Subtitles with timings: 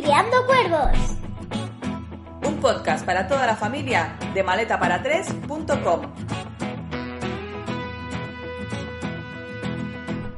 [0.00, 0.96] Criando Cuervos.
[2.46, 6.02] Un podcast para toda la familia de maletaparatres.com.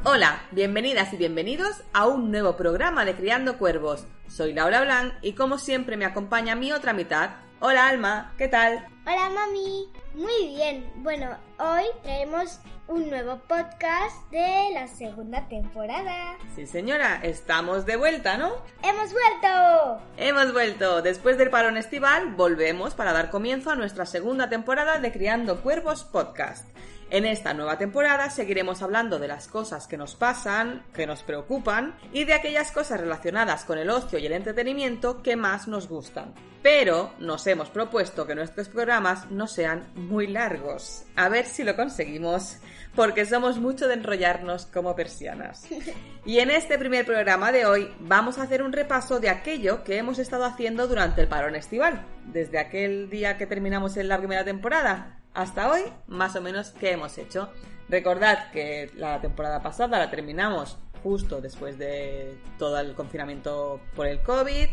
[0.04, 4.06] Hola, bienvenidas y bienvenidos a un nuevo programa de Criando Cuervos.
[4.28, 7.32] Soy Laura Blanc y como siempre me acompaña mi otra mitad.
[7.60, 8.86] Hola Alma, ¿qué tal?
[9.10, 9.90] Hola mami.
[10.14, 10.88] Muy bien.
[10.98, 16.38] Bueno, hoy traemos un nuevo podcast de la segunda temporada.
[16.54, 18.52] Sí señora, estamos de vuelta, ¿no?
[18.84, 20.00] ¡Hemos vuelto!
[20.16, 21.02] Hemos vuelto.
[21.02, 26.04] Después del parón estival, volvemos para dar comienzo a nuestra segunda temporada de Criando Cuervos
[26.04, 26.68] Podcast.
[27.12, 31.96] En esta nueva temporada seguiremos hablando de las cosas que nos pasan, que nos preocupan
[32.12, 36.32] y de aquellas cosas relacionadas con el ocio y el entretenimiento que más nos gustan.
[36.62, 41.02] Pero nos hemos propuesto que nuestros programas no sean muy largos.
[41.16, 42.58] A ver si lo conseguimos,
[42.94, 45.66] porque somos mucho de enrollarnos como persianas.
[46.26, 49.96] Y en este primer programa de hoy vamos a hacer un repaso de aquello que
[49.96, 54.44] hemos estado haciendo durante el parón estival, desde aquel día que terminamos en la primera
[54.44, 57.50] temporada hasta hoy, más o menos, ¿qué hemos hecho?
[57.88, 64.20] Recordad que la temporada pasada la terminamos justo después de todo el confinamiento por el
[64.22, 64.68] COVID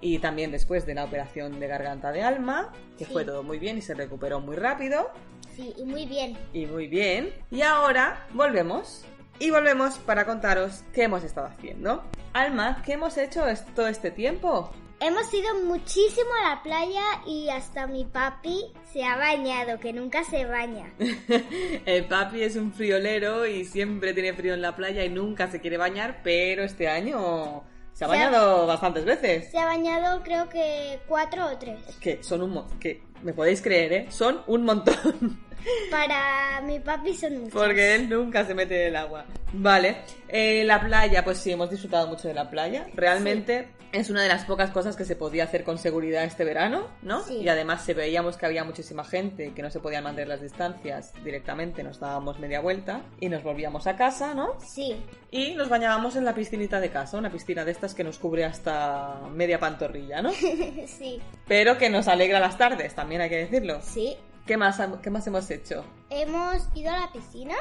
[0.00, 3.12] y también después de la operación de garganta de alma, que Sí.
[3.12, 5.10] fue todo muy bien y se recuperó muy rápido
[5.56, 6.36] Sí, y muy bien.
[6.52, 7.32] y muy bien.
[7.50, 9.04] Y ahora volvemos.
[9.40, 12.04] Y volvemos para contaros qué hemos estado haciendo.
[12.34, 13.42] Alma, ¿qué hemos hecho
[13.74, 14.70] todo este tiempo?
[15.04, 20.24] Hemos ido muchísimo a la playa y hasta mi papi se ha bañado, que nunca
[20.24, 20.90] se baña.
[21.84, 25.60] El papi es un friolero y siempre tiene frío en la playa y nunca se
[25.60, 29.50] quiere bañar, pero este año se ha Se ha- bañado bastantes veces.
[29.50, 31.80] Se ha bañado creo que cuatro o tres.
[32.00, 34.06] Que son un que me podéis creer, ¿eh?
[34.10, 35.38] Son un montón.
[35.90, 37.52] Para mi papi son muchos.
[37.52, 39.24] Porque él nunca se mete en el agua.
[39.52, 39.98] Vale.
[40.28, 42.86] Eh, la playa, pues sí, hemos disfrutado mucho de la playa.
[42.94, 46.88] Realmente es una de las pocas cosas que se podía hacer con seguridad este verano,
[47.02, 47.22] ¿no?
[47.22, 47.36] Sí.
[47.36, 51.12] Y además se veíamos que había muchísima gente, que no se podían mantener las distancias
[51.22, 54.58] directamente, nos dábamos media vuelta y nos volvíamos a casa, ¿no?
[54.58, 54.96] Sí,
[55.30, 58.44] Y nos bañábamos en la piscinita de casa, una piscina de estas que nos cubre
[58.44, 60.32] hasta media pantorrilla, ¿no?
[60.86, 63.80] sí, Pero que nos alegra las tardes, también hay que decirlo.
[63.80, 64.16] sí.
[64.46, 65.84] ¿Qué más, qué más hemos hecho?
[66.10, 67.54] Hemos ido a la piscina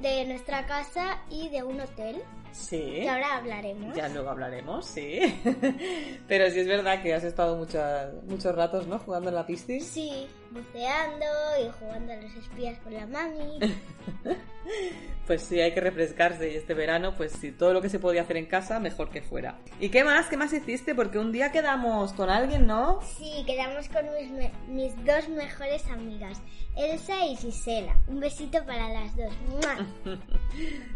[0.00, 2.22] de nuestra casa y de un hotel,
[2.58, 3.00] Sí.
[3.02, 3.94] que ahora hablaremos.
[3.96, 5.20] Ya luego hablaremos, sí.
[6.28, 8.98] Pero sí es verdad que has estado muchas- muchos ratos, ¿no?
[8.98, 9.84] Jugando en la piscina.
[9.84, 11.24] Sí, buceando
[11.64, 13.58] y jugando a los espías con la mami.
[15.26, 18.22] Pues sí, hay que refrescarse y este verano, pues sí, todo lo que se podía
[18.22, 19.58] hacer en casa, mejor que fuera.
[19.80, 20.26] ¿Y qué más?
[20.26, 20.94] ¿Qué más hiciste?
[20.94, 23.00] Porque un día quedamos con alguien, ¿no?
[23.02, 26.40] Sí, quedamos con mis, me- mis dos mejores amigas,
[26.76, 27.94] Elsa y Gisela.
[28.08, 29.32] Un besito para las dos.
[29.50, 30.16] ¡Mua!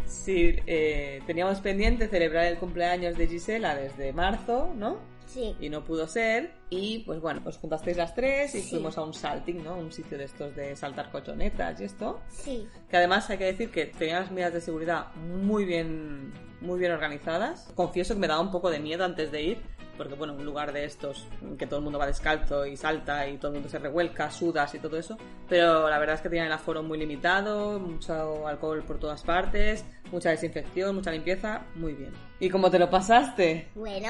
[0.06, 4.98] Sí, eh, teníamos pendiente celebrar el cumpleaños de Gisela desde marzo, ¿no?
[5.26, 6.52] Sí, y no pudo ser.
[6.68, 8.70] Y pues bueno, os juntasteis las tres y Sí.
[8.70, 9.76] fuimos a un salting, ¿no?
[9.78, 12.20] Un sitio de estos de saltar cochonetas y esto.
[12.28, 16.78] sí, Que además hay que decir que tenían las medidas de seguridad muy bien, muy
[16.78, 17.72] bien organizadas.
[17.74, 19.58] Confieso que me daba un poco de miedo antes de ir,
[19.96, 21.26] porque bueno, un lugar de estos
[21.58, 24.74] que todo el mundo va descalzo y salta y todo el mundo se revuelca, sudas
[24.74, 25.16] y todo eso.
[25.48, 29.84] Pero la verdad es que tenían el aforo muy limitado, mucho alcohol por todas partes,
[30.12, 32.10] mucha desinfección, mucha limpieza, muy bien.
[32.38, 33.66] ¿Y cómo te lo pasaste?
[33.74, 34.08] bueno.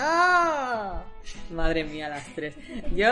[1.51, 2.55] Madre mía, las tres.
[2.95, 3.09] Yo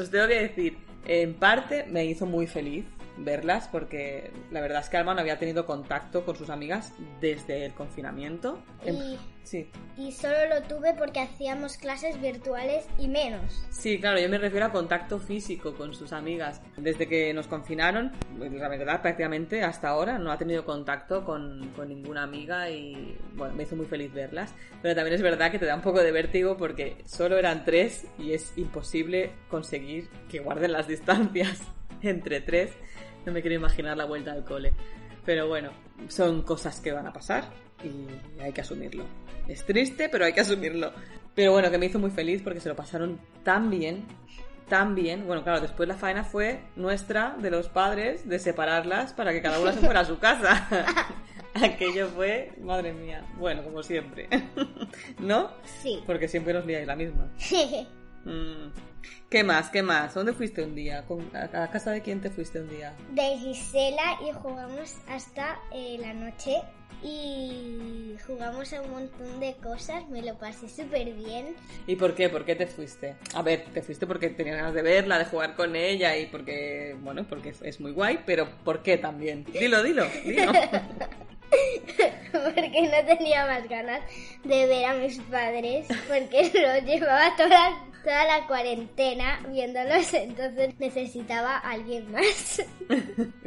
[0.00, 2.84] os tengo que decir, en parte me hizo muy feliz
[3.18, 7.64] verlas porque la verdad es que Alma no había tenido contacto con sus amigas desde
[7.66, 8.58] el confinamiento.
[8.84, 9.68] En- Y, Sí,
[9.98, 13.64] y solo lo tuve porque hacíamos clases virtuales y menos.
[13.70, 16.62] sí, claro, yo me refiero a contacto físico con sus amigas.
[16.76, 21.70] Desde que nos confinaron, pues, la verdad, prácticamente hasta ahora no ha tenido contacto con,
[21.74, 24.54] con ninguna amiga y bueno, me hizo muy feliz verlas.
[24.80, 28.06] Pero también es verdad que te da un poco de vértigo porque solo eran tres
[28.20, 31.60] y es imposible conseguir que guarden las distancias
[32.02, 32.70] entre tres.
[33.26, 34.72] No me quiero imaginar la vuelta al cole.
[35.24, 35.70] Pero bueno,
[36.08, 37.44] son cosas que van a pasar
[37.84, 39.04] y hay que asumirlo.
[39.46, 40.92] Es triste, pero hay que asumirlo.
[41.34, 44.04] Pero bueno, que me hizo muy feliz porque se lo pasaron tan bien,
[44.68, 45.26] tan bien.
[45.26, 49.60] Bueno, claro, después la faena fue nuestra, de los padres, de separarlas para que cada
[49.60, 50.68] una se fuera a su casa.
[51.54, 54.28] Aquello fue, madre mía, bueno, como siempre.
[55.18, 55.50] ¿No?
[55.82, 56.02] Sí.
[56.06, 57.30] Porque siempre nos liáis la misma.
[58.24, 58.70] Mm.
[59.30, 59.70] ¿Qué más?
[59.70, 60.14] ¿Qué más?
[60.14, 61.02] ¿Dónde fuiste un día?
[61.06, 62.94] ¿Con- ¿A casa de quién te fuiste un día?
[63.10, 66.56] de Gisela y jugamos hasta eh, la noche
[67.02, 71.56] y jugamos a un montón de cosas, me lo pasé súper bien.
[71.86, 72.28] ¿Y por qué?
[72.28, 73.16] ¿Por qué te fuiste?
[73.34, 76.94] A ver, te fuiste porque tenías ganas de verla, de jugar con ella y porque,
[77.00, 79.44] bueno, porque es muy guay, pero ¿por qué también?
[79.46, 80.52] Dilo, dilo, dilo.
[82.32, 84.00] porque no tenía más ganas
[84.44, 91.56] de ver a mis padres, porque los llevaba toda, toda la cuarentena viéndolos, entonces necesitaba
[91.58, 92.62] a alguien más.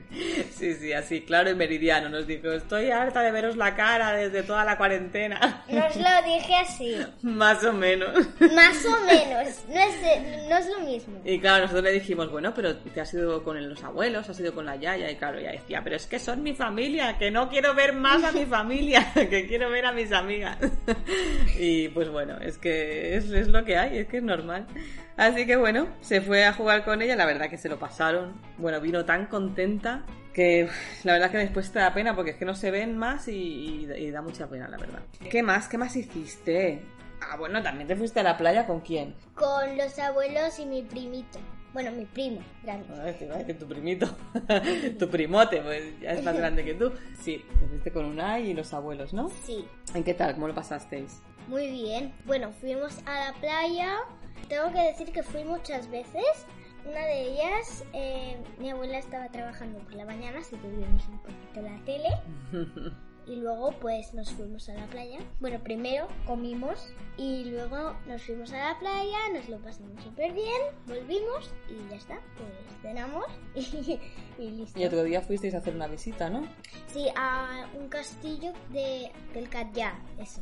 [0.51, 2.07] Sí, sí, así, claro y meridiano.
[2.07, 5.65] Nos dijo, estoy harta de veros la cara desde toda la cuarentena.
[5.67, 6.95] No os lo dije así.
[7.21, 8.15] Más o menos.
[8.39, 9.65] Más o menos.
[9.67, 11.21] No es, no es lo mismo.
[11.25, 14.53] Y claro, nosotros le dijimos, bueno, pero te has ido con los abuelos, has ido
[14.53, 15.11] con la yaya.
[15.11, 18.23] Y claro, ella decía, pero es que son mi familia, que no quiero ver más
[18.23, 20.57] a mi familia, que quiero ver a mis amigas.
[21.59, 24.44] Y pues bueno, es que es, es lo que hay, es que es normal.
[25.17, 28.33] Así que bueno, se fue a jugar con ella, la verdad que se lo pasaron.
[28.57, 30.03] Bueno, vino tan contenta
[30.33, 30.67] que
[31.03, 33.33] la verdad que después te da pena porque es que no se ven más y,
[33.33, 34.99] y- y da mucha pena, la verdad.
[35.29, 35.67] ¿Qué más?
[35.69, 36.81] ¿Qué más hiciste?
[37.21, 39.15] Ah, bueno, también te fuiste a la playa con quién?
[39.35, 41.39] Con los abuelos y mi primito.
[41.73, 42.87] Bueno, mi primo, grande.
[43.03, 44.07] Ay, te iba a decir tu primito,
[44.99, 46.91] tu primote, pues ya es más grande que tú.
[47.19, 49.29] Sí, te fuiste con Unai y los abuelos, ¿no?
[49.43, 50.33] Sí, ¿En qué tal?
[50.35, 51.21] ¿Cómo lo pasasteis?
[51.49, 52.13] muy bien.
[52.25, 53.97] Bueno, fuimos a la playa.
[54.49, 56.45] Tengo que decir que fui muchas veces.
[56.85, 61.19] Una de ellas, eh, mi abuela estaba trabajando por la mañana, así que vimos un
[61.19, 62.09] poquito la tele.
[63.27, 65.19] Y luego pues nos fuimos a la playa.
[65.39, 70.61] Bueno, primero comimos y luego nos fuimos a la playa, nos lo pasamos súper bien,
[70.85, 72.19] volvimos y ya está.
[72.37, 73.99] Pues cenamos y,
[74.37, 74.79] y listo.
[74.79, 76.43] Y otro día fuisteis a hacer una visita, ¿no?
[76.87, 80.41] Sí, a un castillo de, del Catllà, eso.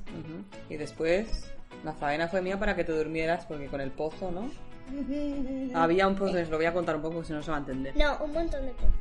[0.70, 4.50] Y después la faena fue mía para que te durmieras porque con el pozo, ¿no?
[5.76, 7.60] Había un pozo, les lo voy a contar un poco si no se va a
[7.62, 7.96] entender.
[7.96, 8.94] No, un montón de pozos.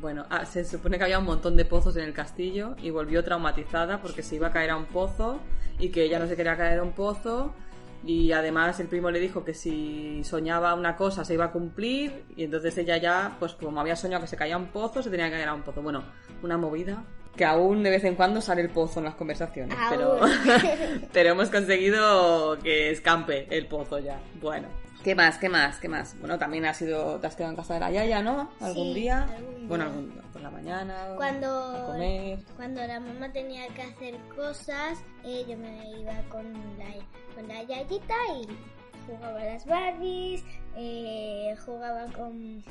[0.00, 3.22] Bueno, ah, se supone que había un montón de pozos en el castillo y volvió
[3.22, 5.40] traumatizada porque se iba a caer a un pozo
[5.78, 7.52] y que ella no se quería caer a un pozo
[8.04, 12.24] y además el primo le dijo que si soñaba una cosa se iba a cumplir
[12.34, 15.10] y entonces ella ya, pues como había soñado que se caía a un pozo, se
[15.10, 15.82] tenía que caer a un pozo.
[15.82, 16.04] Bueno,
[16.42, 17.04] una movida
[17.36, 20.20] que aún de vez en cuando sale el pozo en las conversaciones, pero,
[21.12, 24.18] pero hemos conseguido que escampe el pozo ya.
[24.40, 24.68] Bueno.
[25.02, 25.38] ¿Qué más?
[25.38, 25.78] ¿Qué más?
[25.78, 26.14] ¿Qué más?
[26.18, 28.50] Bueno, también has ido, te has quedado en casa de la Yaya, ¿no?
[28.60, 29.22] ¿Algún Sí, día?
[29.34, 29.92] algún Bueno, día.
[29.94, 31.12] algún día, por la mañana.
[31.12, 32.38] A Cuando, comer.
[32.54, 36.92] cuando la mamá tenía que hacer cosas, eh, yo me iba con la,
[37.34, 38.46] con la yayita y
[39.06, 40.44] jugaba a las Barbies,
[40.76, 42.62] eh, jugaba con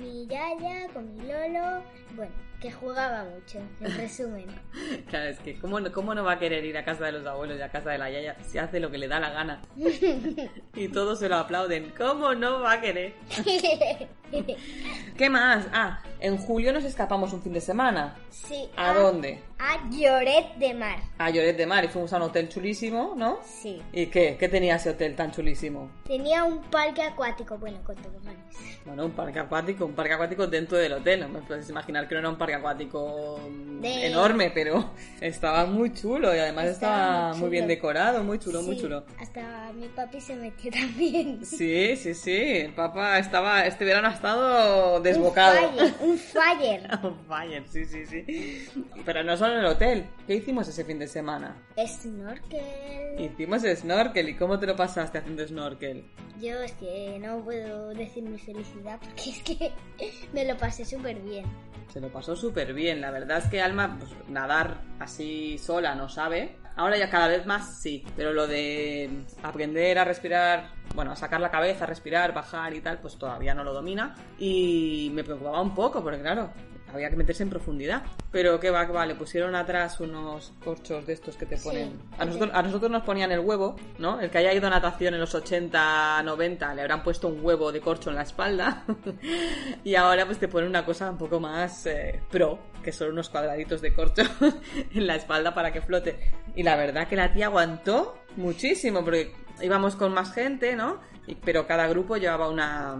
[0.00, 1.84] mi yaya, con mi lolo.
[2.16, 4.46] Bueno, que jugaba mucho, en resumen.
[5.08, 7.26] Claro, es que ¿cómo no, ¿cómo no va a querer ir a casa de los
[7.26, 9.62] abuelos y a casa de la yaya si hace lo que le da la gana?
[10.74, 11.92] y todos se lo aplauden.
[11.96, 13.14] ¿Cómo no va a querer?
[15.16, 15.66] ¿Qué más?
[15.72, 18.16] Ah, en julio nos escapamos un fin de semana.
[18.30, 18.68] sí.
[18.76, 19.42] ¿A dónde?
[19.58, 20.98] A Lloret de Mar.
[21.18, 23.40] A Lloret de Mar y fuimos a un hotel chulísimo, ¿no?
[23.44, 23.82] Sí.
[23.92, 24.36] ¿Y qué?
[24.40, 25.90] ¿Qué tenía ese hotel tan chulísimo?
[26.06, 28.38] Tenía un parque acuático, bueno, con toboganes.
[28.86, 31.20] Bueno, un parque acuático, un parque acuático dentro del hotel.
[31.20, 34.90] No me puedes imaginar que no era un parque acuático mm, De- enorme, pero
[35.20, 38.82] estaba muy chulo y además estaba, Estaba muy muy bien decorado, muy chulo, muy Sí,
[38.82, 39.04] chulo.
[39.20, 41.44] Hasta mi papi se metió también.
[41.44, 42.32] Sí, sí, sí.
[42.34, 45.58] El papá estaba, este verano estado desbocado.
[46.00, 47.64] Un fire, un fire.
[47.66, 48.68] Sí, sí, sí.
[49.04, 50.06] Pero no solo en el hotel.
[50.26, 51.56] ¿Qué hicimos ese fin de semana?
[51.86, 53.18] Snorkel.
[53.18, 54.28] Hicimos snorkel.
[54.28, 56.04] ¿Y cómo te lo pasaste haciendo snorkel?
[56.38, 59.72] Yo es que no puedo decir mi felicidad porque es que
[60.34, 61.46] me lo pasé súper bien.
[61.90, 63.00] Se lo pasó súper bien.
[63.00, 66.56] La verdad es que Alma, pues, nadar así sola no sabe.
[66.76, 68.04] Ahora ya cada vez más sí.
[68.16, 72.98] Pero lo de aprender a respirar, bueno, a sacar la cabeza, respirar, bajar y tal,
[72.98, 74.14] pues todavía no lo domina.
[74.38, 76.50] Y me preocupaba un poco, porque claro,
[76.94, 78.02] había que meterse en profundidad.
[78.30, 81.64] Pero que va, que va, le pusieron atrás unos corchos de estos que te Sí.
[81.68, 82.00] ponen.
[82.18, 84.20] A nosotros, a nosotros nos ponían el huevo, ¿no?
[84.20, 87.72] El que haya ido a natación en los 80, 90, le habrán puesto un huevo
[87.72, 88.84] de corcho en la espalda.
[89.84, 93.28] y ahora pues te ponen una cosa un poco más eh, pro, que son unos
[93.28, 94.22] cuadraditos de corcho
[94.94, 96.18] en la espalda para que flote.
[96.56, 99.32] Y la verdad que la tía aguantó muchísimo, porque
[99.62, 101.00] íbamos con más gente, ¿no?
[101.26, 102.96] Y- pero cada grupo llevaba una,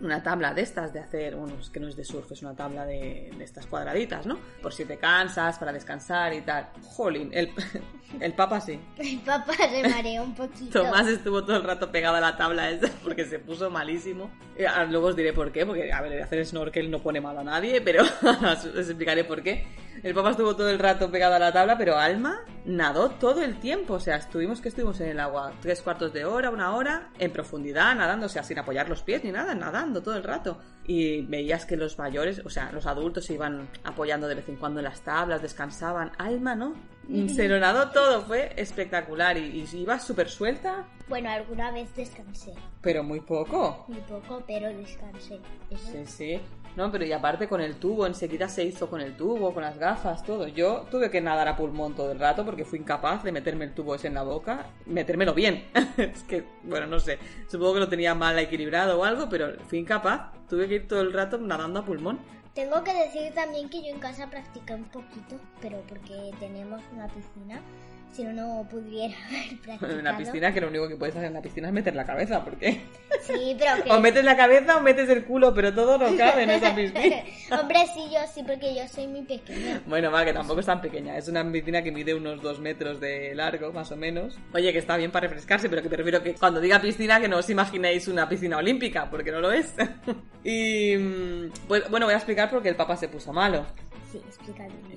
[0.00, 2.54] una tabla de estas de hacer, bueno, es que no es de surf, es una
[2.54, 4.38] tabla de, de estas cuadraditas, ¿no?
[4.62, 6.68] Por si te cansas, para descansar y tal.
[6.82, 7.50] Jolín, el,
[8.20, 8.78] el papa sí.
[8.98, 10.82] Mi papá se mareó un poquito.
[10.82, 14.30] Tomás estuvo todo el rato pegado a la tabla esa porque se puso malísimo.
[14.58, 17.36] Y ahora luego os diré por qué, porque a ver, hacer snorkel no pone mal
[17.38, 19.66] a nadie, pero os explicaré por qué.
[20.02, 23.58] El papá estuvo todo el rato pegado a la tabla, pero Alma nadó todo el
[23.58, 23.94] tiempo.
[23.94, 27.32] O sea, estuvimos que estuvimos en el agua tres cuartos de hora, una hora, en
[27.32, 29.54] profundidad, nadando, o sea, sin apoyar los pies ni nada,
[29.94, 30.58] todo el rato.
[30.84, 34.56] Y veías que los mayores, o sea, los adultos se iban apoyando de vez en
[34.56, 36.12] cuando en las tablas, descansaban.
[36.18, 36.74] Alma, ¿no?
[37.28, 42.52] Se lo nadó todo, fue espectacular y, y iba súper suelta, Bueno, alguna vez descansé.
[42.82, 43.84] pero muy poco.
[43.88, 45.38] Muy poco, pero descansé.
[45.70, 45.86] Eso.
[45.92, 46.40] Sí, sí.
[46.74, 49.78] No, pero y aparte con el tubo, enseguida se hizo con el tubo, con las
[49.78, 50.46] gafas, todo.
[50.48, 53.72] Yo tuve que nadar a pulmón todo el rato porque fui incapaz de meterme el
[53.72, 55.64] tubo ese en la boca, metérmelo bien.
[55.96, 59.78] es que, bueno, no sé, supongo que lo tenía mal equilibrado o algo, pero fui
[59.78, 60.32] incapaz.
[60.50, 62.18] Tuve que ir todo el rato nadando a pulmón.
[62.56, 67.06] Tengo que decir también que yo en casa practiqué un poquito, pero porque tenemos una
[67.06, 67.60] piscina.
[68.12, 69.92] Si no, no pudiera haber practicado.
[69.92, 72.04] En una piscina que lo único que puedes hacer en la piscina es meter la
[72.04, 72.80] cabeza, porque
[73.20, 73.90] Sí, pero que...
[73.90, 77.16] o metes la cabeza o metes el culo, pero todo no cabe en esa piscina.
[77.50, 79.82] Hombre, sí, yo sí, porque yo soy muy pequeña.
[79.86, 81.16] Bueno, va, que tampoco es tan pequeña.
[81.16, 84.38] Es una piscina que mide unos dos metros de largo, más o menos.
[84.54, 87.28] Oye, que está bien para refrescarse, pero que me refiero que cuando diga piscina, que
[87.28, 89.74] no os imaginéis una piscina olímpica, porque no lo es.
[90.44, 93.66] y mm, pues, bueno, voy a explicar por qué el papá se puso malo.
[94.44, 94.52] Sí.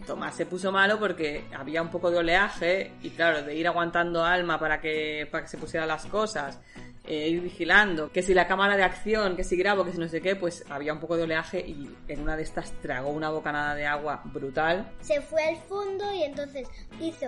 [0.06, 4.24] Tomás se puso malo porque había un poco de oleaje y claro, de ir aguantando
[4.24, 6.60] alma para que, para que se pusieran las cosas,
[7.06, 10.08] eh, ir vigilando, que si la cámara de acción, que si grabo, que si no
[10.08, 13.30] sé qué, pues había un poco de oleaje y en una de estas tragó una
[13.30, 14.92] bocanada de agua brutal.
[15.02, 16.68] Se fue al fondo y entonces
[17.00, 17.26] hizo...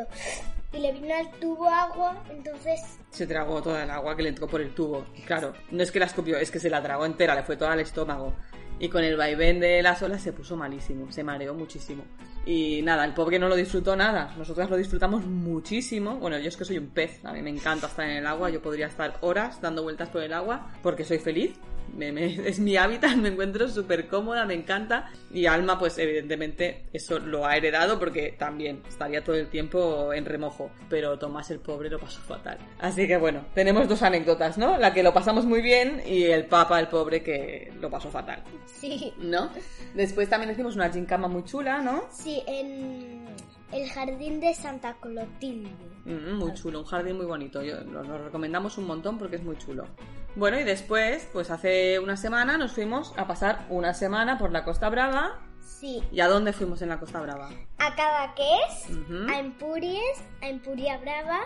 [0.74, 2.80] Y le vino al tubo agua, entonces...
[3.10, 5.06] Se tragó toda el agua que le entró por el tubo.
[5.16, 7.58] Y claro, no es que la escupió, es que se la tragó entera, le fue
[7.58, 8.34] toda al estómago.
[8.82, 12.04] Y con el vaivén de las olas se puso malísimo, se mareó muchísimo.
[12.48, 14.34] Y nada, el pobre no lo disfrutó nada.
[14.40, 16.16] Nosotras lo disfrutamos muchísimo.
[16.16, 18.50] Bueno, yo es que soy un pez, a mí me encanta estar en el agua.
[18.50, 21.54] Yo podría estar horas dando vueltas por el agua porque soy feliz.
[21.96, 25.12] Me- me- es mi hábitat, me encuentro súper cómoda, me encanta.
[25.32, 30.26] Y Alma, pues evidentemente eso lo ha heredado porque también estaría todo el tiempo en
[30.26, 30.72] remojo.
[30.90, 32.58] Pero Tomás el pobre lo pasó fatal.
[32.80, 34.78] Así que bueno, tenemos dos anécdotas, ¿no?
[34.78, 38.44] La que lo pasamos muy bien y el papa, el pobre, que lo pasó fatal.
[38.66, 39.14] Sí.
[39.18, 39.50] ¿No?
[39.94, 42.04] Después también hicimos una gincama muy chula, ¿no?
[42.12, 43.26] Sí, en
[43.72, 45.70] el jardín de Santa Clotilde.
[46.06, 47.62] Mm, muy chulo, un jardín muy bonito.
[47.62, 49.86] Yo, lo, lo recomendamos un montón porque es muy chulo.
[50.36, 54.64] Bueno, y después, pues hace una semana nos fuimos a pasar una semana por la
[54.64, 55.40] Costa Brava.
[55.62, 57.50] Sí, ¿Y a dónde fuimos en la Costa Brava?
[57.80, 59.28] a Cadaqués, Ujú.
[59.32, 61.40] a Empúries, a Empuria Brava,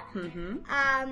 [0.68, 1.06] a,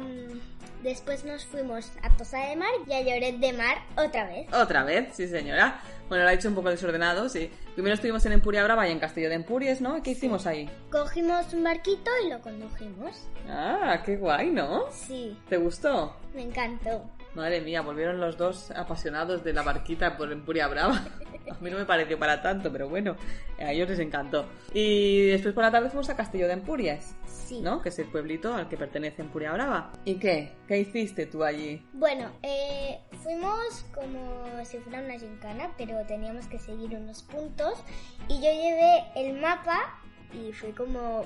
[0.84, 4.54] después nos fuimos a Tosa de Mar y a Lloret de Mar otra vez.
[4.54, 5.80] Otra vez, sí señora.
[6.10, 7.50] Bueno, lo ha hecho un poco desordenado, sí.
[7.76, 10.04] Primero estuvimos en Empuria Brava y en Castillo de Empúries, ¿no?
[10.04, 10.70] ¿Qué hicimos ahí?
[10.92, 13.26] Cogimos un barquito y lo condujimos.
[13.50, 14.84] Ah, qué guay, ¿no?
[14.92, 16.14] Sí, ¿Te gustó?
[16.36, 17.10] me encantó.
[17.36, 21.04] Madre mía, volvieron los dos apasionados de la barquita por Empuria Brava.
[21.50, 23.16] A mí no me pareció para tanto, pero bueno,
[23.60, 24.46] a ellos les encantó.
[24.74, 27.60] Y después por la tarde fuimos a Castillo de Empurias, Sí.
[27.62, 27.82] ¿no?
[27.82, 29.92] Que es el pueblito al que pertenece Empuria Brava.
[30.06, 30.54] ¿Y qué?
[30.68, 31.86] ¿Qué hiciste tú allí?
[31.94, 37.84] Bueno, eh, fuimos como si fuera una gincana, pero teníamos que seguir unos puntos.
[38.30, 40.00] Y yo llevé el mapa
[40.34, 41.26] y fui como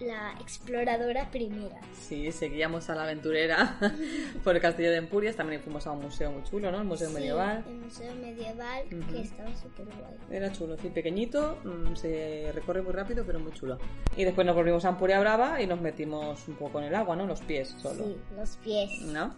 [0.00, 1.80] la exploradora primera.
[1.92, 3.78] Sí, seguíamos a la aventurera
[4.44, 5.36] por el Castillo de Empurias.
[5.36, 6.78] También fuimos a un museo muy chulo, ¿no?
[6.78, 7.64] El Museo Sí, Medieval.
[7.66, 10.14] El museo medieval, que estaba súper guay.
[10.30, 13.78] Era chulo, sí, pequeñito, mm, se recorre muy rápido, pero muy chulo.
[14.16, 17.16] Y después nos volvimos a Empuria Brava y nos metimos un poco en el agua,
[17.16, 17.26] ¿no?
[17.26, 18.04] Los pies solo.
[18.04, 18.90] Sí, los pies.
[19.02, 19.34] ¿No?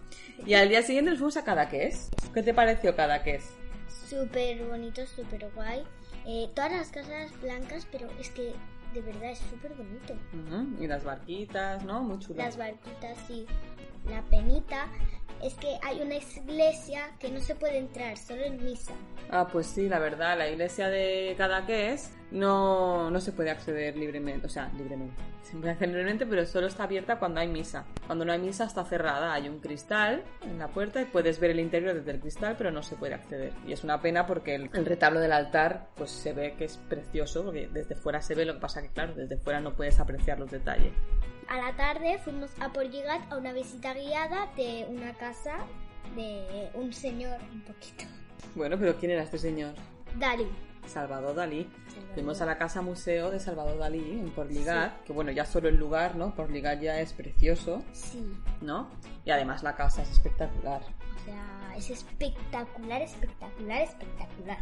[0.46, 2.10] Y al día siguiente nos fuimos a Cadaqués.
[2.32, 3.50] ¿Qué te pareció Cadaqués?
[4.08, 5.82] Súper bonito, súper guay.
[6.26, 8.52] Eh, todas las casas blancas, pero es que
[8.96, 10.14] de verdad es súper bonito.
[10.80, 12.02] Y las barquitas, ¿no?
[12.02, 12.38] Muy chulo.
[12.38, 13.46] Las barquitas y
[14.08, 14.88] la penita.
[15.42, 18.92] Es que hay una iglesia que no se puede entrar, solo en misa.
[19.30, 24.46] Ah, pues sí, la verdad, la iglesia de Cadaqués no, no se puede acceder libremente,
[24.46, 25.14] o sea, libremente.
[25.42, 27.84] Se puede acceder libremente, pero solo está abierta cuando hay misa.
[28.06, 31.52] Cuando no hay misa está cerrada, hay un cristal en la puerta y puedes ver
[31.52, 33.52] el interior desde el cristal, pero no se puede acceder.
[33.66, 36.76] Y es una pena porque el, el retablo del altar, pues se ve que es
[36.76, 40.00] precioso, porque desde fuera se ve, lo que pasa que, claro, desde fuera no puedes
[40.00, 40.92] apreciar los detalles.
[41.48, 45.58] A la tarde fuimos a Porligat a una visita guiada de una casa
[46.16, 48.04] de un señor un poquito.
[48.56, 49.74] Bueno, pero ¿quién era este señor?
[50.18, 50.48] Dalí.
[50.88, 51.68] Salvador Dalí.
[51.88, 52.14] Salvador.
[52.14, 55.76] Fuimos a la casa museo de Salvador Dalí en Porligat, que bueno, ya solo el
[55.76, 56.34] lugar, ¿no?
[56.34, 58.32] Porligat ya es precioso, Sí.
[58.60, 58.88] ¿no?
[59.24, 60.80] Y además la casa es espectacular.
[60.82, 64.58] O sea, es espectacular, espectacular, espectacular.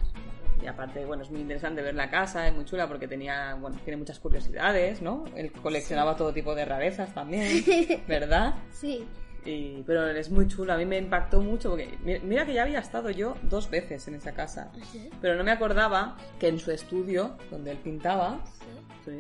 [0.62, 3.76] Y aparte, bueno, es muy interesante ver la casa, es muy chula porque tenía, bueno,
[3.84, 5.24] tiene muchas curiosidades, ¿no?
[5.36, 7.64] Él coleccionaba todo tipo de rarezas también,
[8.08, 8.54] ¿verdad?
[8.70, 9.06] Sí.
[9.44, 12.62] Y, pero es muy chulo, a mí me impactó mucho porque mi- mira que ya
[12.62, 15.10] había estado yo dos veces en esa casa, ¿Sí?
[15.20, 18.40] pero no me acordaba que en su estudio, donde él pintaba.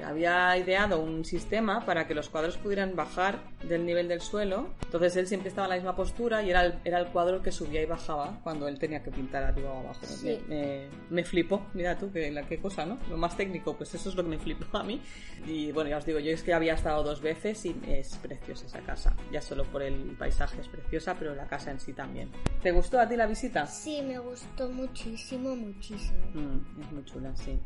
[0.04, 4.68] Había ideado un sistema para que los cuadros pudieran bajar del nivel del suelo.
[4.84, 7.52] Entonces él siempre estaba en la misma postura y era el, era el cuadro que
[7.52, 10.04] subía y bajaba cuando él tenía que pintar arriba o abajo.
[10.06, 10.38] Sí.
[10.48, 12.98] Me, me, me flipó, mira tú, que, la, qué cosa, ¿no?
[13.10, 15.00] Lo más técnico, pues eso es lo que me flipó a mí.
[15.46, 18.66] Y bueno, ya os digo, yo es que había estado dos veces y es preciosa
[18.66, 19.16] esa casa.
[19.32, 22.30] Ya solo por el paisaje es preciosa, pero la casa en sí también.
[22.62, 23.66] ¿Te gustó a ti la visita?
[23.66, 26.18] Sí, me gustó muchísimo, muchísimo.
[26.34, 27.58] Mm, es muy chula, sí.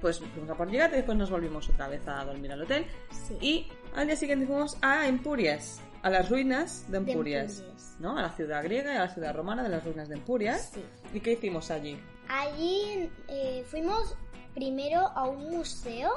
[0.00, 2.86] Pues fuimos a por Llegate y después nos volvimos otra vez a dormir al hotel.
[3.10, 3.38] Sí.
[3.40, 7.96] Y al día siguiente fuimos a Empurias, a las ruinas de Empurias, Empurias.
[7.98, 8.18] ¿no?
[8.18, 10.70] A la ciudad griega y a la ciudad romana de las ruinas de Empurias.
[10.74, 10.84] Sí.
[11.14, 11.98] ¿Y qué hicimos allí?
[12.28, 14.16] Allí eh, fuimos
[14.56, 16.10] primero a un museo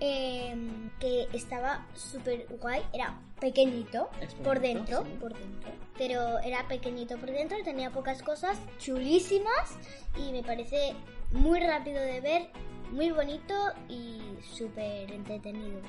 [0.00, 0.54] eh,
[0.98, 2.82] que estaba súper guay.
[2.92, 4.10] Era pequeñito
[4.42, 5.16] por dentro, sí.
[5.20, 5.70] por dentro.
[5.96, 9.78] Pero era pequeñito por dentro tenía pocas cosas chulísimas
[10.18, 10.94] y me parece
[11.30, 12.50] muy rápido de ver,
[12.90, 13.54] muy bonito
[13.88, 15.80] y súper entretenido.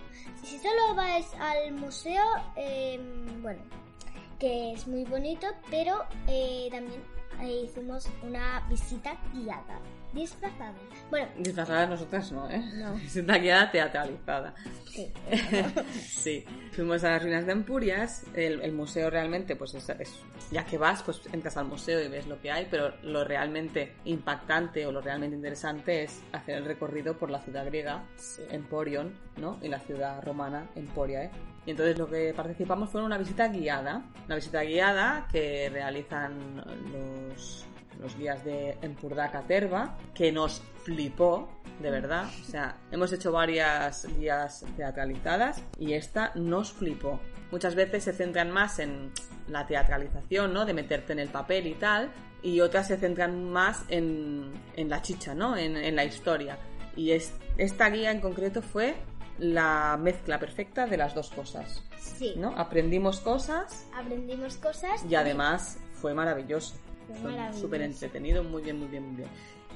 [0.43, 2.23] Si solo vais al museo,
[2.55, 2.99] eh,
[3.41, 3.61] bueno,
[4.39, 7.01] que es muy bonito, pero eh, también
[7.41, 9.79] eh, hicimos una visita guiada,
[10.13, 10.73] disfrazada.
[11.09, 12.61] Bueno, Disfrazadas nosotras no, ¿eh?
[12.75, 12.93] No.
[12.95, 14.53] Visita guiada teatralizada.
[14.91, 15.11] sí.
[15.93, 18.23] sí, fuimos a las ruinas de Empurias.
[18.35, 20.19] El, el museo realmente, pues es, es-
[20.51, 23.95] ya que vas, pues entras al museo y ves lo que hay, pero lo realmente
[24.05, 28.43] impactante o lo realmente interesante es hacer el recorrido por la ciudad griega, Sí.
[28.51, 29.57] Emporion, ¿no?
[29.61, 31.31] Y la ciudad romana, Emporia, ¿eh?
[31.65, 36.57] Y entonces lo que participamos fue una visita guiada, una visita guiada que realizan
[36.91, 37.65] los,
[37.99, 41.49] los guías de Empurda Caterva, que nos flipó,
[41.81, 42.25] de verdad.
[42.41, 47.19] O sea, hemos hecho varias guías teatralizadas y esta nos flipó.
[47.51, 49.11] Muchas veces se centran más en
[49.47, 50.65] la teatralización, ¿no?
[50.65, 55.01] De meterte en el papel y tal, y otras se centran más en, en la
[55.01, 55.55] chicha, ¿no?
[55.55, 56.57] En, en la historia.
[56.95, 58.95] Y es, esta guía en concreto fue
[59.39, 62.33] la mezcla perfecta de las dos cosas, Sí.
[62.37, 62.53] ¿no?
[62.57, 66.75] Aprendimos cosas Aprendimos cosas y además fue maravilloso.
[67.53, 69.29] Súper entretenido, muy bien, muy bien, muy bien.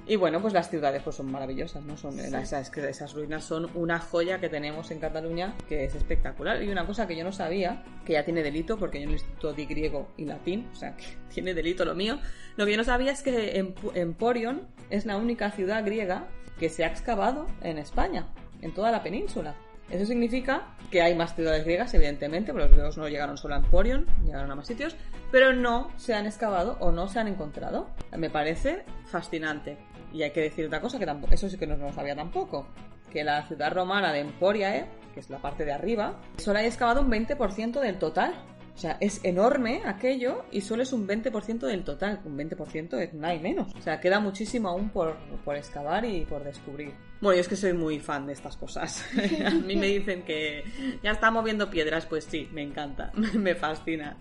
[0.10, 1.98] Y bueno, pues las ciudades pues son maravillosas, ¿no?
[1.98, 6.64] Son, esas, esas ruinas son una joya que tenemos en Cataluña que es espectacular.
[6.64, 9.16] Y una cosa que yo no sabía, que ya tiene delito, porque yo en el
[9.16, 11.04] instituto di griego y latín, o sea, que
[11.34, 12.20] tiene delito lo mío.
[12.56, 16.70] Lo que yo no sabía es que Emp- Emporion es la única ciudad griega que
[16.70, 18.28] se ha excavado en España,
[18.62, 19.56] en toda la península.
[19.89, 23.58] Eso significa que hay más ciudades griegas, evidentemente, porque los griegos no llegaron solo a
[23.58, 24.96] Emporion, llegaron a más sitios,
[25.32, 27.89] pero no se han excavado o no se han encontrado.
[28.15, 29.78] Me parece fascinante.
[30.13, 32.67] Y hay que decir otra cosa, que tampoco, eso sí que no lo sabía tampoco,
[33.12, 37.02] que la ciudad romana de Emporiae, que es la parte de arriba, solo hay excavado
[37.02, 38.34] un 20% del total.
[38.78, 42.22] O sea, es enorme aquello y solo es un 20% del total.
[42.26, 43.74] Un 20% es nada y menos.
[43.74, 46.94] O sea, queda muchísimo aún por, por excavar y por descubrir.
[47.20, 49.04] Bueno, yo es que soy muy fan de estas cosas.
[49.46, 50.63] A mí me dicen que
[51.02, 54.18] ya está moviendo piedras, pues sí, me encanta, me fascina.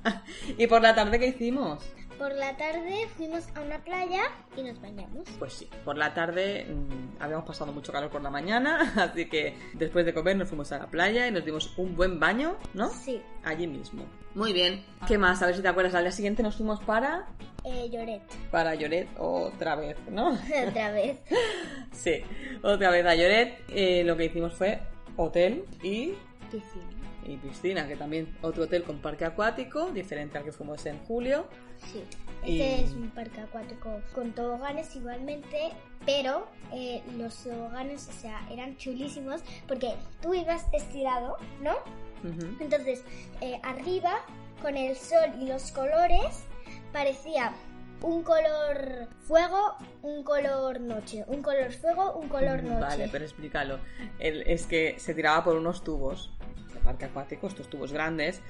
[0.56, 1.84] ¿Y por la tarde qué hicimos?
[2.18, 4.22] Por la tarde fuimos a una playa
[4.56, 5.28] y nos bañamos.
[5.38, 9.54] Pues sí, por la tarde mm, habíamos pasado mucho calor por la mañana, así que
[9.74, 12.88] después de comer nos fuimos a la playa y nos dimos un buen baño, ¿no?
[12.88, 14.04] Sí, Allí mismo.
[14.34, 14.82] Muy bien.
[15.06, 15.40] ¿Qué más?
[15.42, 15.94] A ver si te acuerdas.
[15.94, 17.26] Al día siguiente nos fuimos para...
[17.64, 18.22] eh, Lloret.
[18.50, 20.30] Para Lloret otra vez, ¿no?
[20.68, 21.18] Otra vez.
[21.92, 22.22] sí,
[22.62, 23.60] otra vez a Lloret.
[23.68, 24.80] Eh, lo que hicimos fue
[25.16, 26.14] hotel y
[26.50, 26.84] Piscina.
[27.26, 31.46] y piscina, que también otro hotel con parque acuático, diferente al que fuimos en julio.
[31.92, 32.04] Sí.
[32.44, 35.72] Y- Este es un parque acuático con toboganes igualmente,
[36.04, 41.74] pero eh, los toboganes, o sea, eran chulísimos porque tú ibas estirado, ¿no?
[42.60, 43.04] Entonces,
[43.40, 44.20] eh, arriba,
[44.62, 46.44] con el sol y los colores,
[46.92, 47.52] parecía
[48.02, 52.80] un color fuego, un color noche, un color fuego, un color noche.
[52.80, 53.78] Vale, pero explícalo.
[54.18, 56.32] El- es que se tiraba por unos tubos
[56.86, 58.40] parque acuático, estos tubos grandes,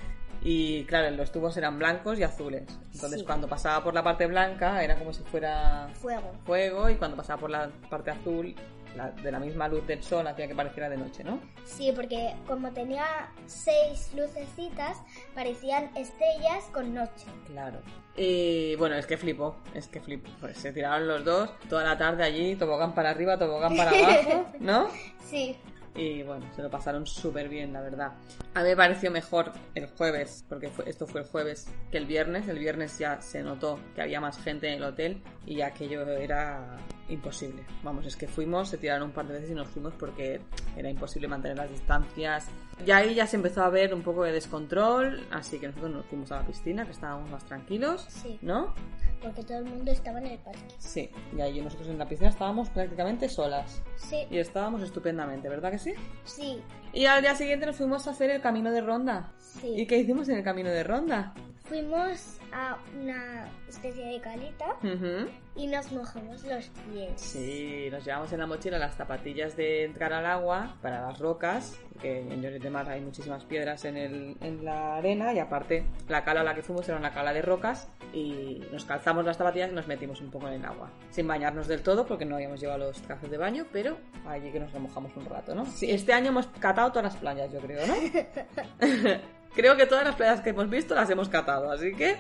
[0.43, 2.63] y claro, los tubos eran blancos y azules.
[2.95, 3.27] Entonces, Sí.
[3.27, 6.33] cuando pasaba por la parte blanca, era como si fuera Fuego.
[6.45, 8.55] fuego, y cuando pasaba por la parte azul,
[8.95, 11.39] la- de la misma luz del sol, hacía que pareciera de noche, ¿no?
[11.65, 13.05] Sí, porque como tenía
[13.47, 14.97] seis lucecitas,
[15.35, 17.27] parecían estrellas con noche.
[17.47, 17.79] Claro.
[18.17, 20.31] Y bueno, es que flipo, es que flipo.
[20.41, 23.91] Pues se tiraron los dos toda la tarde allí, tobogán para arriba, tobogán para
[24.31, 24.89] abajo, ¿no?
[25.29, 25.57] Sí,
[25.97, 28.13] Y bueno, se lo pasaron súper bien, la verdad.
[28.55, 32.49] A mí me pareció mejor el jueves, porque esto fue el jueves, que el viernes.
[32.49, 36.77] El viernes ya se notó que había más gente en el hotel y aquello era
[37.09, 37.65] imposible.
[37.83, 40.41] Vamos, es que fuimos, se tiraron un par de veces y nos fuimos porque
[40.77, 42.49] era imposible mantener las distancias.
[42.85, 46.07] Y ahí ya se empezó a ver un poco de descontrol, así que nosotros nos
[46.07, 48.39] fuimos a la piscina, que estábamos más tranquilos, Sí.
[48.43, 48.75] ¿no?
[49.23, 50.61] Porque todo el mundo estaba en el parque.
[50.79, 53.83] Sí, y allí nosotros en la piscina estábamos prácticamente solas.
[53.97, 55.95] Sí, Y estábamos estupendamente, ¿verdad que sí?
[56.25, 56.61] sí,
[56.93, 59.33] Y al día siguiente nos fuimos a hacer el camino de ronda.
[59.39, 59.73] sí.
[59.75, 61.33] ¿Y qué hicimos en el camino de ronda?
[61.65, 65.29] Fuimos a una especie de calita Ujú.
[65.57, 67.13] y nos mojamos los pies.
[67.21, 71.79] Sí, nos llevamos en la mochila las zapatillas de entrar al agua para las rocas,
[71.93, 75.85] porque en Lloret de Mar hay muchísimas piedras en, el, en la arena y aparte
[76.09, 79.37] la cala a la que fuimos era una cala de rocas y nos calzamos las
[79.37, 80.91] zapatillas y nos metimos un poco en el agua.
[81.11, 84.61] Sin bañarnos del todo porque no habíamos llevado los trajes de baño, pero allí que
[84.61, 85.67] nos remojamos un rato, ¿no?
[85.67, 87.95] Sí, este año hemos catado todas las playas, yo creo, ¿no?
[89.55, 92.17] creo que todas las playas que hemos visto las hemos catado, así que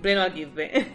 [0.00, 0.86] pleno al 15.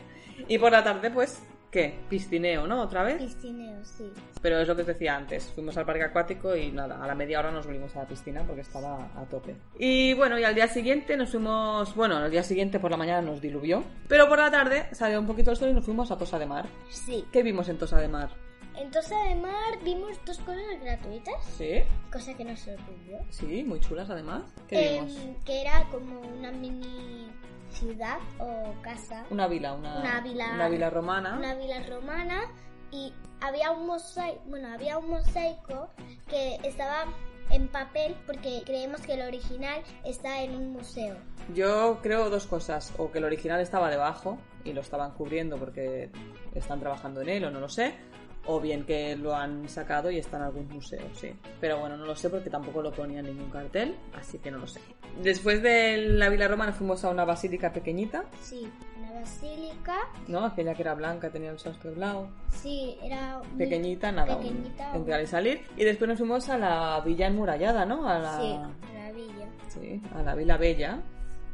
[0.48, 2.00] y por la tarde, pues, ¿qué?
[2.10, 2.82] Piscineo, ¿no?
[2.82, 3.18] Otra vez.
[3.18, 4.12] Piscineo, sí.
[4.42, 7.14] Pero es lo que os decía antes, fuimos al parque acuático y nada, a la
[7.14, 9.56] media hora nos volvimos a la piscina porque estaba a tope.
[9.78, 13.22] Y bueno, y al día siguiente nos fuimos, bueno, al día siguiente por la mañana
[13.22, 16.18] nos diluvió, pero por la tarde salió un poquito el sol y nos fuimos a
[16.18, 16.66] Tosa de Mar.
[16.90, 17.24] Sí.
[17.32, 18.30] ¿Qué vimos en Tosa de Mar?
[18.82, 23.20] En Tosa de Mar vimos dos cosas gratuitas, Sí, cosa que nos sorprendió.
[23.30, 24.42] sí, muy chulas además.
[24.68, 25.38] ¿Qué Em, vimos?
[25.46, 27.30] que era como una mini
[27.70, 31.38] ciudad o casa, Una vila, una, una vila- una vila romana.
[31.38, 32.42] una vila romana
[32.92, 35.90] y había un mosaico, bueno, había un mosaico
[36.28, 37.06] que estaba
[37.52, 41.16] en papel porque creemos que el original está en un museo.
[41.54, 46.10] Yo creo dos cosas, o que el original estaba debajo y lo estaban cubriendo porque
[46.56, 47.94] están trabajando en él o no lo sé,
[48.46, 51.32] o bien que lo han sacado y está en algún museo, sí.
[51.60, 54.58] Pero bueno, no lo sé porque tampoco lo ponía en ningún cartel, así que no
[54.60, 54.82] lo sé.
[55.22, 59.96] Después de la Vila Romana fuimos a una basílica pequeñita, Sí, una basílica,
[60.28, 60.46] ¿no?
[60.46, 65.22] Aquella que era blanca, tenía el sastre blanco, sí, era pequeñita, nada, un- pequeñita, entrar
[65.22, 65.62] y salir.
[65.78, 68.08] Y después nos fuimos a la villa enmurallada, ¿no?
[68.08, 68.38] A la...
[68.40, 69.48] Sí, la villa.
[69.70, 71.02] Sí, a la Vila Bella,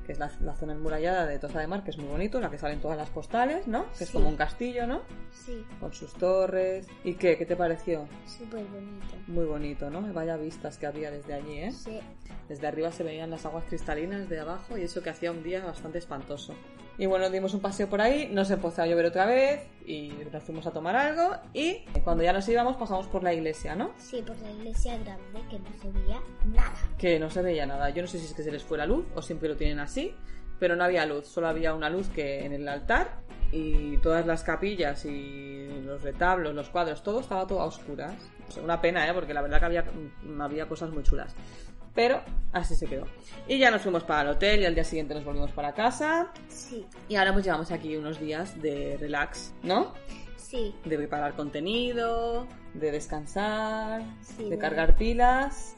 [0.08, 2.50] que es la, la zona enmurallada de Tosa de Mar, que es muy bonito, la
[2.50, 3.86] que salen todas las postales, ¿no?
[3.98, 5.02] Que es como un castillo, ¿no?
[5.32, 6.88] Sí, Con sus torres.
[7.04, 7.38] ¿Y qué?
[7.38, 8.08] ¿Qué te pareció?
[8.26, 9.16] súper bonito.
[9.28, 10.02] Muy bonito, ¿no?
[10.14, 11.72] Vaya vistas que había desde allí, ¿eh?
[11.72, 12.00] Sí,
[12.48, 15.64] Desde arriba se veían las aguas cristalinas de abajo y eso que hacía un día
[15.64, 16.56] bastante espantoso.
[17.00, 20.44] Y bueno, dimos un paseo por ahí, nos empezó a llover otra vez y nos
[20.44, 23.92] fuimos a tomar algo y cuando ya nos íbamos pasamos por la iglesia, ¿no?
[23.98, 26.74] sí, por la iglesia grande que no se veía nada.
[26.98, 27.92] que no se veía nada.
[27.92, 29.80] Yo no sé si es que se les fue la luz o siempre lo tienen
[29.80, 30.16] así,
[30.60, 34.44] pero no había luz, solo había una luz que en el altar y todas las
[34.44, 38.16] capillas y los retablos, los cuadros, todo estaba todo a oscuras.
[38.48, 39.14] O sea, una pena, ¿eh?
[39.14, 41.36] porque la verdad que había, mm, había cosas muy chulas.
[41.98, 42.22] Pero
[42.54, 43.08] así se quedó.
[43.48, 46.32] Y ya nos fuimos para el hotel y al día siguiente nos volvimos para casa.
[46.48, 49.94] Sí, Y ahora pues llevamos aquí unos días de relax, ¿no?
[50.38, 54.62] sí, De preparar contenido, de descansar, Sí, de bueno.
[54.62, 55.76] cargar pilas.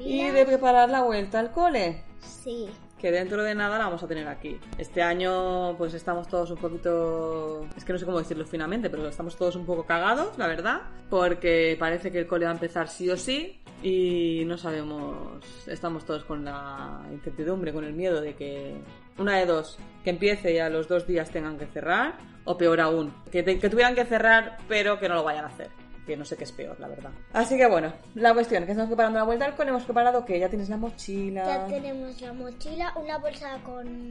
[0.00, 2.68] Y de preparar la vuelta al cole, Sí,
[3.00, 4.58] que dentro de nada la vamos a tener aquí.
[4.78, 7.66] Este año pues estamos todos un poquito...
[7.76, 10.80] Es que no sé cómo decirlo finamente, pero estamos todos un poco cagados, la verdad,
[11.10, 15.44] porque parece que el cole va a empezar sí o sí y no sabemos...
[15.66, 18.74] Estamos todos con la incertidumbre, con el miedo de que...
[19.18, 22.80] Una de dos, que empiece y a los dos días tengan que cerrar, o peor
[22.80, 25.68] aún, que, te- que tuvieran que cerrar pero que no lo vayan a hacer
[26.06, 27.10] que no sé qué es peor, la verdad.
[27.32, 30.38] Así que bueno, la cuestión es que estamos preparando la vuelta al hemos preparado que
[30.38, 31.44] ya tienes la mochila.
[31.44, 34.06] ya tenemos la mochila, una bolsa con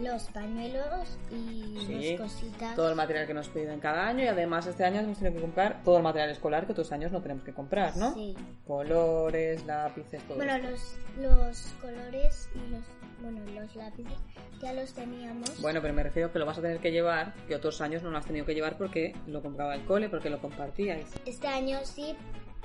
[0.00, 2.76] los pañuelos y Sí, las cositas.
[2.76, 5.40] todo el material que nos piden cada año y además este año hemos tenido que
[5.42, 8.14] comprar todo el material escolar que otros años no tenemos que comprar, ¿no?
[8.14, 8.36] Sí.
[8.66, 10.36] Colores, lápices, todo.
[10.36, 10.68] Bueno, esto.
[10.70, 12.82] los, los colores y los,
[13.20, 14.18] bueno, los lápices
[14.60, 15.60] ya los teníamos.
[15.60, 18.10] Bueno, pero me refiero que lo vas a tener que llevar, que otros años no
[18.10, 21.08] lo has tenido que llevar porque lo compraba el cole, porque lo compartíais.
[21.24, 22.14] Este año sí,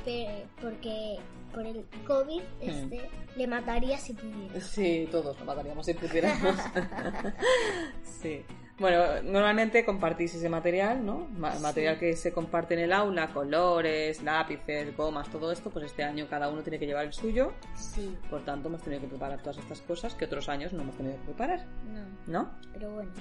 [0.06, 1.18] pe- porque
[1.54, 2.70] por el COVID Hmm.
[2.70, 4.60] este le mataría si pudiera.
[4.62, 6.56] Sí, todos lo mataríamos si pudiéramos.
[8.04, 8.44] sí.
[8.82, 11.28] Bueno, normalmente compartís ese material, ¿no?
[11.38, 16.04] Ma- material que se comparte en el aula, colores, lápices, gomas, todo esto, pues este
[16.04, 17.54] año cada uno tiene que llevar el suyo.
[17.76, 20.98] Sí, Por tanto, hemos tenido que preparar todas estas cosas que otros años no hemos
[20.98, 21.64] tenido que preparar,
[22.28, 22.52] no, ¿no?
[22.74, 23.12] pero bueno.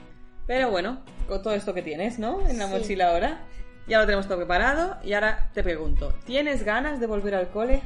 [0.47, 2.41] Pero bueno, con todo esto que tienes, ¿no?
[2.49, 2.73] En la Sí.
[2.73, 3.41] mochila ahora,
[3.87, 4.97] ya lo tenemos todo preparado.
[5.05, 7.83] Y ahora te pregunto, ¿tienes ganas de volver al cole?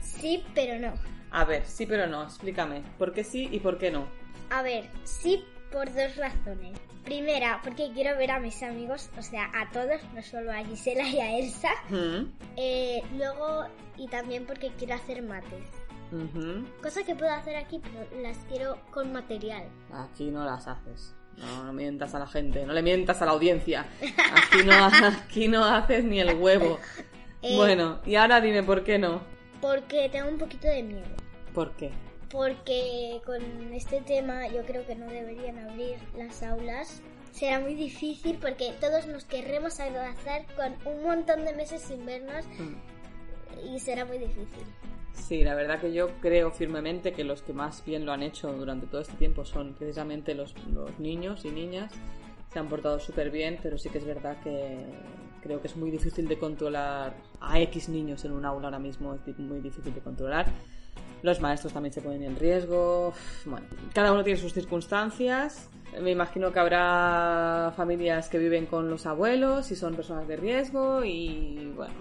[0.00, 0.92] Sí, pero no.
[1.30, 2.82] A ver, sí pero no, explícame.
[2.98, 4.08] ¿Por qué sí y por qué no?
[4.50, 6.78] A ver, sí por dos razones.
[7.04, 11.08] Primera, porque quiero ver a mis amigos, o sea, a todos, no solo a Gisela
[11.08, 11.70] y a Elsa.
[12.56, 15.64] Eh, luego, y también porque quiero hacer mates.
[16.82, 19.68] Cosa que puedo hacer aquí, pero las quiero con material.
[19.92, 21.14] Aquí no las haces.
[21.36, 23.86] No, no mientas a la gente, no le mientas a la audiencia.
[24.32, 24.72] Aquí no,
[25.24, 26.78] aquí no haces ni el huevo.
[27.42, 27.56] Eh.
[27.56, 29.20] Bueno, y ahora dime por qué no.
[29.60, 31.06] Porque tengo un poquito de miedo.
[31.52, 31.92] ¿Por qué?
[32.30, 33.40] Porque con
[33.72, 37.00] este tema yo creo que no deberían abrir las aulas.
[37.32, 42.46] Será muy difícil porque todos nos querremos abrazar con un montón de meses sin vernos
[42.58, 43.74] Mm.
[43.74, 44.64] y será muy difícil.
[45.12, 48.52] Sí, la verdad que yo creo firmemente que los que más bien lo han hecho
[48.52, 51.92] durante todo este tiempo son precisamente los, los niños y niñas.
[52.52, 54.84] Se han portado súper bien, pero sí que es verdad que
[55.42, 59.14] creo que es muy difícil de controlar a X niños en un aula ahora mismo,
[59.14, 60.46] es muy difícil de controlar.
[61.22, 63.12] Los maestros también se ponen en riesgo.
[63.44, 65.68] Bueno, cada uno tiene sus circunstancias.
[66.00, 71.04] Me imagino que habrá familias que viven con los abuelos y son personas de riesgo
[71.04, 71.94] y bueno,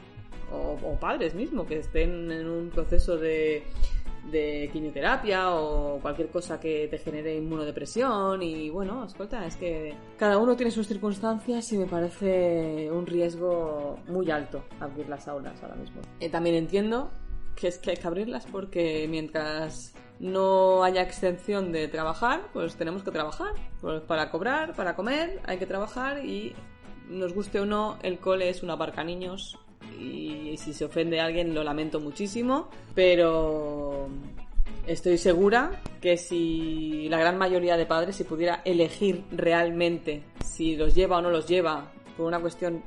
[0.52, 3.64] o, padres mismo que estén en un proceso de,
[4.32, 10.38] de quimioterapia o cualquier cosa que te genere inmunodepresión y bueno, escolta, es que cada
[10.38, 15.76] uno tiene sus circunstancias y me parece un riesgo muy alto abrir las aulas ahora
[15.76, 16.02] mismo.
[16.20, 17.12] Eh, también entiendo
[17.56, 23.04] que es que hay que abrirlas porque mientras no haya extensión de trabajar, pues tenemos
[23.04, 23.54] que trabajar.
[23.82, 26.56] Pues para cobrar, para comer, hay que trabajar y
[27.10, 29.60] nos guste o no, el cole es una barca niños
[30.00, 34.08] y si se ofende a alguien lo lamento muchísimo, pero
[34.88, 40.96] estoy segura que si la gran mayoría de padres si pudiera elegir realmente si los
[40.96, 42.84] lleva o no los lleva por una cuestión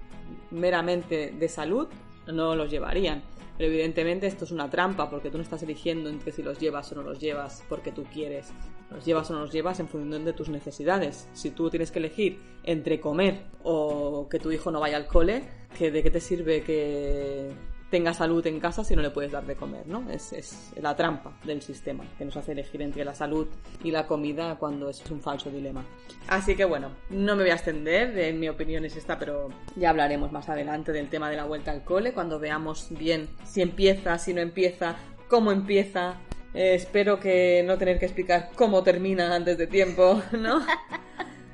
[0.50, 1.88] meramente de salud,
[2.26, 3.22] no los llevarían.
[3.58, 6.90] Pero evidentemente esto es una trampa porque tú no estás eligiendo entre si los llevas
[6.92, 8.52] o no los llevas porque tú quieres.
[8.88, 11.28] Los llevas o no los llevas en función de tus necesidades.
[11.32, 15.42] Si tú tienes que elegir entre comer o que tu hijo no vaya al cole,
[15.76, 17.50] ¿que ¿de qué te sirve que
[17.90, 19.86] tenga salud en casa si no le puedes dar de comer?
[19.86, 20.08] ¿no?
[20.10, 23.46] Es, es la trampa del sistema que nos hace elegir entre la salud
[23.82, 25.84] y la comida cuando es un falso dilema.
[26.28, 29.90] Así que bueno, no me voy a extender, en mi opinión es esta, pero ya
[29.90, 34.18] hablaremos más adelante del tema de la vuelta al cole, cuando veamos bien si empieza,
[34.18, 34.96] si no empieza,
[35.28, 36.16] cómo empieza.
[36.54, 40.64] Eh, espero que no tener que explicar cómo termina antes de tiempo, ¿no?